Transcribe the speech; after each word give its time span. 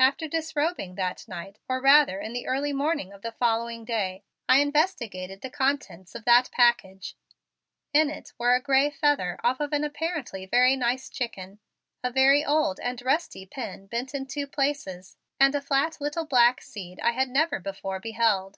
After 0.00 0.26
disrobing 0.26 0.94
that 0.94 1.28
night, 1.28 1.58
or 1.68 1.82
rather 1.82 2.18
in 2.18 2.32
the 2.32 2.46
early 2.46 2.72
morning 2.72 3.12
of 3.12 3.20
the 3.20 3.32
following 3.32 3.84
day, 3.84 4.24
I 4.48 4.60
investigated 4.60 5.42
the 5.42 5.50
contents 5.50 6.14
of 6.14 6.24
that 6.24 6.50
package. 6.50 7.14
In 7.92 8.08
it 8.08 8.32
were 8.38 8.54
a 8.54 8.62
gray 8.62 8.88
feather 8.88 9.38
off 9.44 9.60
of 9.60 9.74
an 9.74 9.84
apparently 9.84 10.46
very 10.46 10.76
nice 10.76 11.10
chicken, 11.10 11.58
a 12.02 12.10
very 12.10 12.42
old 12.42 12.80
and 12.80 13.02
rusty 13.02 13.44
pin 13.44 13.86
bent 13.86 14.14
in 14.14 14.24
two 14.24 14.46
places 14.46 15.18
and 15.38 15.54
a 15.54 15.60
flat 15.60 16.00
little 16.00 16.24
black 16.24 16.62
seed 16.62 16.98
I 17.00 17.10
had 17.10 17.28
never 17.28 17.60
before 17.60 18.00
beheld. 18.00 18.56